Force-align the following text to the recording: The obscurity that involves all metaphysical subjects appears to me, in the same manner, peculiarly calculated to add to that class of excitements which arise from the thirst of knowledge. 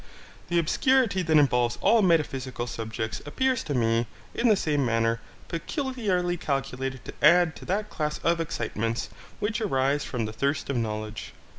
The 0.49 0.57
obscurity 0.57 1.21
that 1.21 1.37
involves 1.37 1.77
all 1.79 2.01
metaphysical 2.01 2.65
subjects 2.65 3.21
appears 3.23 3.63
to 3.65 3.75
me, 3.75 4.07
in 4.33 4.47
the 4.49 4.55
same 4.55 4.83
manner, 4.83 5.19
peculiarly 5.47 6.37
calculated 6.37 7.05
to 7.05 7.13
add 7.21 7.55
to 7.57 7.65
that 7.65 7.91
class 7.91 8.17
of 8.23 8.41
excitements 8.41 9.09
which 9.39 9.61
arise 9.61 10.03
from 10.03 10.25
the 10.25 10.33
thirst 10.33 10.71
of 10.71 10.75
knowledge. 10.75 11.33